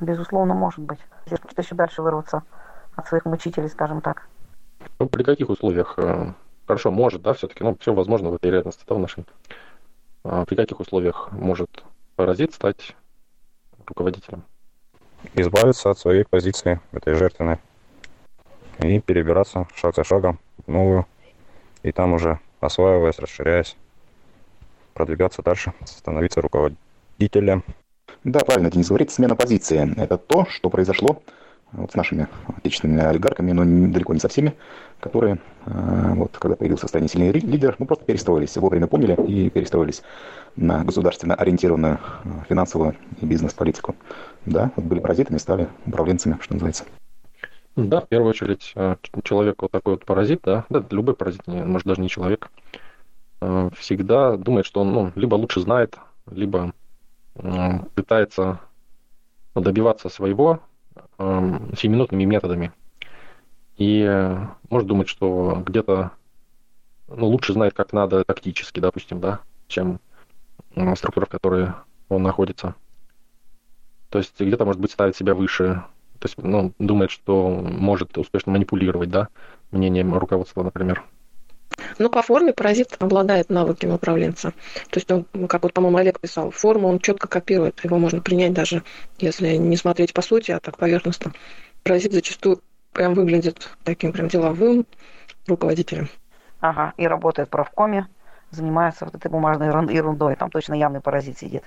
[0.00, 0.98] Безусловно, может быть.
[1.26, 2.42] Если хочет еще дальше вырваться
[2.96, 4.28] от своих мучителей, скажем так.
[4.98, 5.94] Ну, при каких условиях?
[5.98, 6.32] Э,
[6.66, 9.24] хорошо, может, да, все-таки, ну, все возможно в этой реальности, да, в нашей.
[10.24, 11.84] А при каких условиях может
[12.16, 12.96] паразит стать
[13.86, 14.42] руководителем?
[15.34, 17.58] Избавиться от своей позиции, этой жертвенной,
[18.78, 21.06] и перебираться шаг за шагом в новую,
[21.82, 23.76] и там уже осваиваясь, расширяясь,
[24.94, 27.64] продвигаться дальше, становиться руководителем.
[28.24, 29.94] Да, правильно, Денис говорит, смена позиции.
[30.00, 31.22] Это то, что произошло
[31.76, 34.54] вот с нашими отечественными олигархами, но далеко не со всеми,
[35.00, 39.50] которые, э, вот, когда появился в стране сильный лидер, ну, просто перестроились, вовремя поняли и
[39.50, 40.02] перестроились
[40.56, 43.94] на государственно ориентированную э, финансовую и бизнес-политику.
[44.46, 46.84] Да, вот были паразитами, стали управленцами, что называется.
[47.76, 51.86] Да, в первую очередь, э, человек вот такой вот паразит, да, да любой паразит, может,
[51.86, 52.50] даже не человек,
[53.76, 55.98] всегда думает, что он ну, либо лучше знает,
[56.30, 56.72] либо
[57.94, 58.60] пытается
[59.54, 60.60] добиваться своего
[61.18, 62.72] сиюминутными методами.
[63.76, 66.12] И э, может думать, что где-то
[67.08, 70.00] ну, лучше знает, как надо тактически, допустим, да, чем
[70.94, 71.70] структура, в которой
[72.08, 72.74] он находится.
[74.10, 75.84] То есть где-то, может быть, ставит себя выше.
[76.18, 79.28] То есть, ну, думает, что может успешно манипулировать, да,
[79.70, 81.04] мнением руководства, например.
[81.98, 84.52] Ну, по форме паразит обладает навыками управленца.
[84.90, 87.84] То есть он, как вот, по-моему, Олег писал, форму он четко копирует.
[87.84, 88.82] Его можно принять даже,
[89.18, 91.32] если не смотреть по сути, а так поверхностно.
[91.82, 92.62] Паразит зачастую
[92.92, 94.86] прям выглядит таким прям деловым
[95.46, 96.08] руководителем.
[96.60, 98.08] Ага, и работает в правкоме,
[98.50, 100.36] занимается вот этой бумажной ерундой.
[100.36, 101.64] Там точно явный паразит сидит.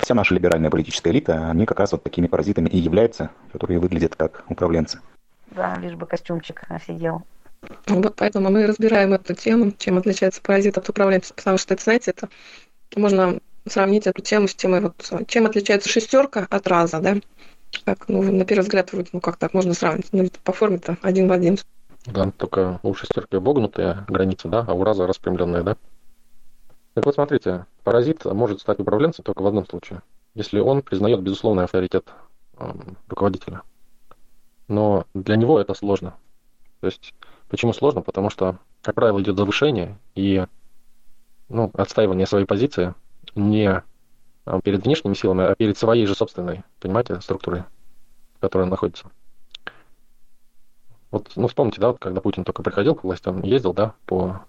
[0.00, 4.16] Вся наша либеральная политическая элита, они как раз вот такими паразитами и являются, которые выглядят
[4.16, 5.00] как управленцы.
[5.52, 7.22] Да, лишь бы костюмчик сидел.
[7.86, 12.12] Вот поэтому мы разбираем эту тему, чем отличается паразит от управленца, потому что, это, знаете,
[12.12, 12.28] это
[12.96, 14.94] можно сравнить эту тему с темой, вот,
[15.26, 17.16] чем отличается шестерка от раза, да?
[17.84, 20.06] Как, ну, на первый взгляд, вроде, ну, как так можно сравнить?
[20.12, 21.58] Ну, по форме-то один в один.
[22.06, 25.76] Да, только у шестерки обогнутые границы, да, а у раза распрямленные, да?
[26.94, 30.02] Так вот, смотрите, паразит может стать управленцем только в одном случае,
[30.34, 32.08] если он признает безусловный авторитет
[32.58, 32.72] э,
[33.08, 33.62] руководителя.
[34.68, 36.14] Но для него это сложно.
[36.80, 37.12] То есть
[37.48, 38.02] Почему сложно?
[38.02, 40.44] Потому что, как правило, идет завышение и
[41.48, 42.94] ну, отстаивание своей позиции
[43.34, 43.82] не
[44.44, 47.64] а, перед внешними силами, а перед своей же собственной, понимаете, структурой,
[48.36, 49.10] в которой он находится.
[51.10, 54.40] Вот, ну, вспомните, да, вот, когда Путин только приходил к власти, он ездил, да, по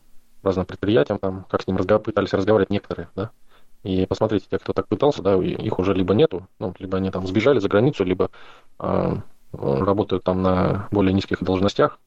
[0.42, 2.02] разным предприятиям, там, как с ним разговор...
[2.02, 3.32] пытались разговаривать некоторые, да,
[3.84, 7.28] и посмотрите, те, кто так пытался, да, их уже либо нету, ну, либо они там
[7.28, 8.32] сбежали за границу, либо
[8.80, 9.16] э,
[9.54, 12.00] работают там на более низких должностях,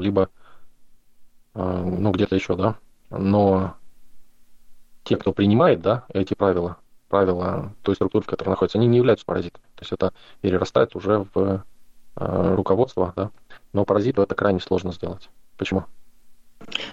[0.00, 0.30] либо
[1.54, 2.76] а, ну, где-то еще, да.
[3.10, 3.74] Но
[5.04, 6.78] те, кто принимает, да, эти правила,
[7.08, 9.64] правила той структуры, в которой находится, они не являются паразитами.
[9.74, 11.64] То есть это перерастает уже в
[12.16, 13.30] э, руководство, да.
[13.72, 15.28] Но паразиту это крайне сложно сделать.
[15.56, 15.84] Почему?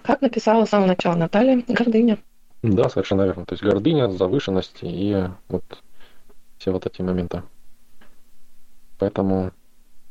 [0.04, 2.18] Как написала с самого начала Наталья, гордыня.
[2.62, 3.46] Да, совершенно верно.
[3.46, 5.64] То есть гордыня, завышенность и вот
[6.58, 7.44] все вот эти моменты.
[8.98, 9.52] Поэтому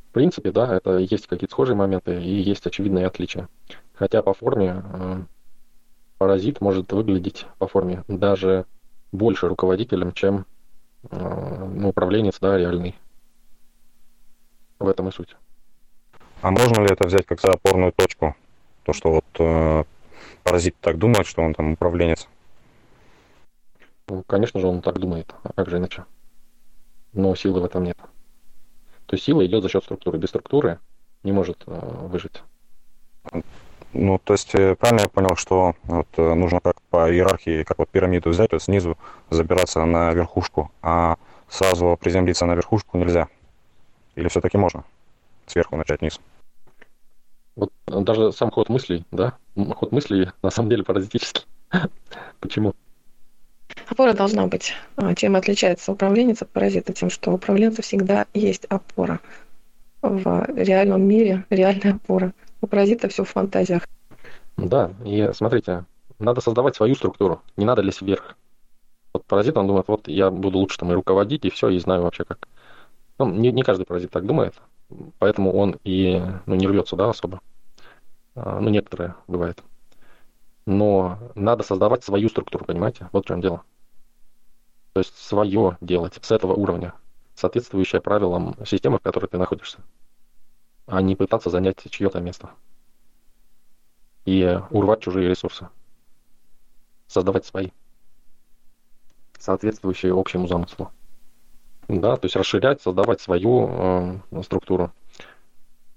[0.09, 3.49] в принципе, да, это есть какие-то схожие моменты и есть очевидные отличия.
[3.95, 5.23] Хотя по форме э,
[6.17, 8.65] паразит может выглядеть по форме даже
[9.13, 10.47] больше руководителем, чем
[11.11, 12.95] э, ну, управленец, да, реальный.
[14.79, 15.37] В этом и суть.
[16.41, 18.35] А можно ли это взять как за опорную точку?
[18.85, 19.85] То, что вот э,
[20.43, 22.29] паразит так думает, что он там управленец?
[24.09, 25.35] Ну, конечно же, он так думает.
[25.43, 26.07] А как же иначе?
[27.13, 27.99] Но силы в этом нет.
[29.09, 30.19] То есть сила идет за счет структуры.
[30.19, 30.79] Без структуры
[31.23, 32.43] не может э, выжить.
[33.95, 37.79] Ну, то есть э, правильно я понял, что вот, э, нужно как по иерархии, как
[37.79, 38.99] вот пирамиду взять, то есть снизу
[39.31, 41.17] забираться на верхушку, а
[41.49, 43.29] сразу приземлиться на верхушку нельзя?
[44.15, 44.85] Или все-таки можно
[45.47, 46.21] сверху начать вниз?
[47.57, 51.47] Вот даже сам ход мыслей, да, ход мыслей на самом деле паразитический.
[52.41, 52.75] Почему?
[53.99, 54.75] Опора должна быть.
[54.95, 56.93] А, чем отличается управленец от паразита?
[56.93, 59.19] Тем, что у управленца всегда есть опора.
[60.03, 62.33] В реальном мире реальная опора.
[62.61, 63.89] У паразита все в фантазиях.
[64.57, 65.85] Да, и смотрите,
[66.21, 68.37] надо создавать свою структуру, не надо лезть вверх.
[69.13, 72.03] Вот паразит, он думает, вот я буду лучше там и руководить, и все, и знаю
[72.03, 72.47] вообще как.
[73.19, 74.55] Ну, не, не каждый паразит так думает,
[75.19, 77.41] поэтому он и ну, не рвется, да, особо.
[78.37, 79.61] А, ну, некоторые бывает
[80.69, 83.09] но надо создавать свою структуру, понимаете?
[83.13, 83.63] Вот в чем дело.
[84.93, 86.95] То есть свое делать с этого уровня,
[87.35, 89.79] соответствующее правилам системы, в которой ты находишься,
[90.87, 92.51] а не пытаться занять чье-то место
[94.25, 95.69] и урвать чужие ресурсы.
[97.07, 97.71] создавать свои,
[99.39, 100.91] соответствующие общему замыслу.
[101.89, 104.93] Да, то есть расширять, создавать свою э, структуру.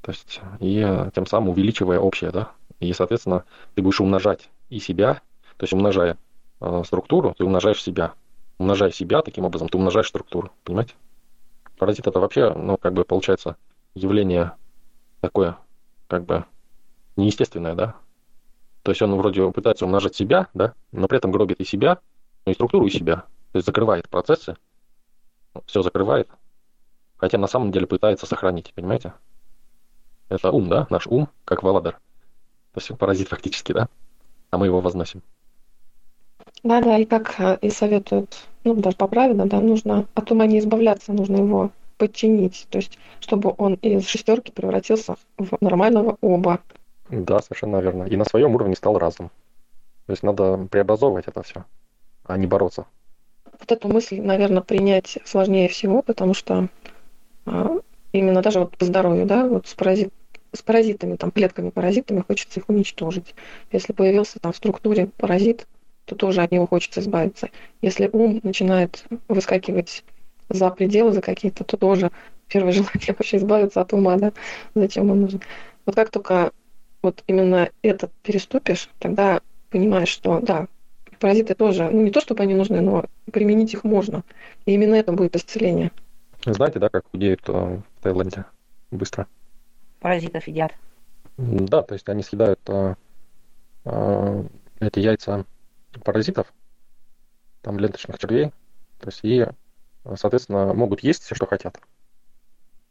[0.01, 2.51] То есть и тем самым увеличивая общее, да.
[2.80, 3.43] И, соответственно,
[3.75, 5.15] ты будешь умножать и себя,
[5.58, 6.17] то есть умножая
[6.62, 8.13] э, структуру, ты умножаешь себя.
[8.62, 10.93] Умножая себя, таким образом, ты умножаешь структуру, понимаете?
[11.80, 13.58] Паразит это вообще, ну, как бы получается
[13.95, 14.52] явление
[15.19, 15.58] такое,
[16.08, 16.45] как бы
[17.15, 17.95] неестественное, да?
[18.84, 22.02] То есть он вроде пытается умножать себя, да, но при этом гробит и себя,
[22.45, 23.26] ну и структуру, и себя.
[23.52, 24.56] То есть закрывает процессы,
[25.65, 26.30] все закрывает,
[27.17, 29.13] хотя на самом деле пытается сохранить, понимаете?
[30.30, 31.95] Это ум, да, наш ум, как Валадар.
[32.74, 33.89] То есть паразит фактически, да,
[34.52, 35.24] а мы его возносим.
[36.62, 40.60] Да, да, и как э, и советуют, ну, даже поправить, да, нужно от ума не
[40.60, 46.60] избавляться, нужно его подчинить, то есть чтобы он из шестерки превратился в нормального оба.
[47.10, 48.04] Да, совершенно верно.
[48.06, 49.30] И на своем уровне стал разум.
[50.08, 51.65] То есть надо преобразовывать это все,
[52.26, 52.86] а не бороться.
[53.60, 56.69] Вот эту мысль, наверное, принять сложнее всего, потому что
[57.45, 57.78] а,
[58.12, 60.12] именно даже вот по здоровью, да, вот с, паразит,
[60.54, 63.36] с паразитами, там, клетками паразитами хочется их уничтожить.
[63.71, 65.67] Если появился там в структуре паразит,
[66.12, 67.50] то тоже от него хочется избавиться.
[67.82, 70.04] Если ум начинает выскакивать
[70.50, 72.12] за пределы, за какие-то, то тоже
[72.50, 74.34] первое желание вообще избавиться от ума, да,
[74.76, 75.41] зачем он нужен.
[75.86, 76.52] Вот как только
[77.02, 80.67] вот именно это переступишь, тогда понимаешь, что да,
[81.17, 84.24] паразиты тоже, ну не то чтобы они нужны, но применить их можно.
[84.65, 85.91] И именно это будет исцеление.
[86.45, 88.43] Знаете, да, как худеют в Таиланде
[88.91, 89.28] быстро?
[90.02, 90.74] Паразитов едят.
[91.38, 92.95] Да, то есть они съедают э,
[93.86, 94.43] э,
[94.82, 95.45] эти яйца
[96.04, 96.54] паразитов,
[97.62, 98.51] там ленточных червей,
[98.99, 99.45] то есть и
[100.15, 101.80] соответственно, могут есть все, что хотят.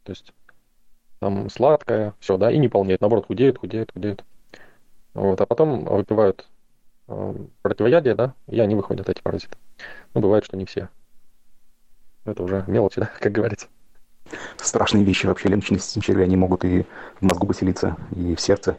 [0.05, 0.33] То есть
[1.19, 4.25] там сладкое, все, да, и не полнеет, наоборот, худеют, худеют, худеют.
[5.13, 6.49] Вот, а потом выпивают
[7.09, 9.57] э, противоядие, да, и они выходят, эти паразиты.
[10.15, 10.89] Ну, бывает, что не все.
[12.25, 13.69] Это уже мелочи, да, как говорится.
[14.57, 16.87] Страшные вещи вообще, ленточные черви, они могут и
[17.21, 18.79] в мозгу поселиться, и в сердце.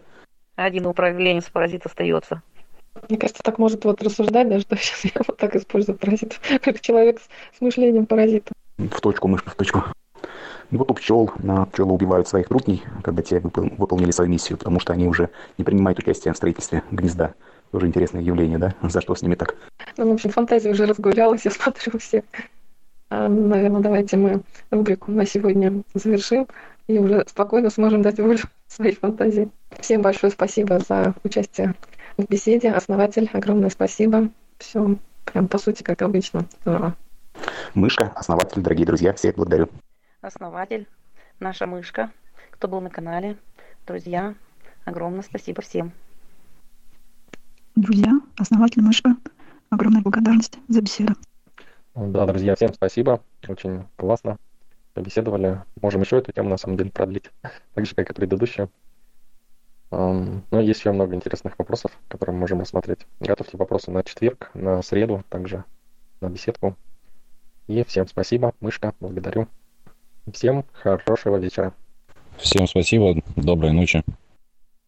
[0.55, 2.41] Один управленец паразит остается.
[3.10, 6.82] Мне кажется, так может вот рассуждать, да, что сейчас я вот так использую паразитов, как
[6.82, 8.51] человек с, с мышлением паразита.
[8.77, 9.84] В точку, мышка в точку.
[10.71, 14.58] И вот у пчел, на пчелы убивают своих трутней, когда те выпол- выполнили свою миссию,
[14.58, 17.34] потому что они уже не принимают участие в строительстве гнезда.
[17.71, 18.75] Тоже интересное явление, да?
[18.82, 19.56] За что с ними так?
[19.97, 22.23] Ну, в общем, фантазия уже разгулялась, я смотрю все.
[23.10, 26.47] А, наверное, давайте мы рубрику на сегодня завершим
[26.88, 29.49] и уже спокойно сможем дать волю своей фантазии.
[29.80, 31.75] Всем большое спасибо за участие
[32.17, 32.71] в беседе.
[32.71, 34.30] Основатель, огромное спасибо.
[34.58, 36.45] Все прям по сути, как обычно.
[36.62, 36.95] Здорово.
[37.74, 39.69] Мышка, основатель, дорогие друзья, всех благодарю.
[40.21, 40.88] Основатель,
[41.39, 42.12] наша мышка,
[42.52, 43.38] кто был на канале,
[43.88, 44.36] друзья,
[44.86, 45.91] огромное спасибо всем.
[47.76, 49.15] Друзья, основатель мышка,
[49.69, 51.15] огромная благодарность за беседу.
[51.95, 53.21] Да, друзья, всем спасибо.
[53.47, 54.38] Очень классно
[54.93, 55.62] побеседовали.
[55.82, 57.30] Можем еще эту тему на самом деле продлить,
[57.74, 58.69] так же, как и предыдущую.
[59.91, 62.99] Но есть еще много интересных вопросов, которые мы можем рассмотреть.
[63.19, 65.65] Готовьте вопросы на четверг, на среду, также
[66.21, 66.77] на беседку.
[67.67, 69.47] И всем спасибо, мышка, благодарю.
[70.32, 71.73] Всем хорошего вечера.
[72.38, 74.04] Всем спасибо, доброй ночи.